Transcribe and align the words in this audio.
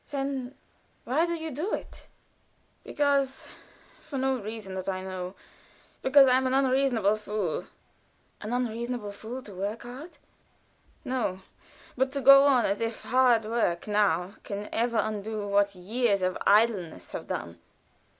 "Then 0.09 0.55
why 1.03 1.27
do 1.27 1.35
you 1.35 1.51
do 1.51 1.75
it?" 1.75 2.07
"Because 2.83 3.49
for 4.01 4.17
no 4.17 4.41
reason 4.41 4.73
that 4.73 4.89
I 4.89 5.03
know; 5.03 5.35
but 6.01 6.09
because 6.11 6.25
I 6.27 6.37
am 6.37 6.47
an 6.47 6.55
unreasonable 6.55 7.17
fool." 7.17 7.67
"An 8.41 8.51
unreasonable 8.51 9.11
fool 9.11 9.43
to 9.43 9.53
work 9.53 9.83
hard?" 9.83 10.17
"No; 11.05 11.43
but 11.95 12.11
to 12.13 12.21
go 12.21 12.45
on 12.47 12.65
as 12.65 12.81
if 12.81 13.03
hard 13.03 13.45
work 13.45 13.85
now 13.87 14.33
can 14.43 14.69
ever 14.71 14.97
undo 14.97 15.47
what 15.47 15.75
years 15.75 16.23
of 16.23 16.35
idleness 16.47 17.11
have 17.11 17.27
done." 17.27 17.59